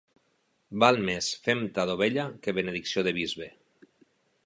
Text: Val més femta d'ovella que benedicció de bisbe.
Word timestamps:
Val 0.83 0.97
més 1.09 1.27
femta 1.49 1.87
d'ovella 1.91 2.25
que 2.47 2.57
benedicció 2.61 3.07
de 3.09 3.15
bisbe. 3.23 3.53